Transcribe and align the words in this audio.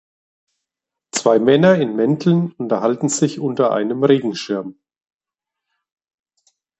Zwei 1.11 1.37
Männer 1.37 1.75
in 1.75 1.95
Mänteln 1.95 2.53
unterhalten 2.53 3.07
sich 3.07 3.39
unter 3.39 3.71
einem 3.71 4.03
Regenschirm. 4.03 4.79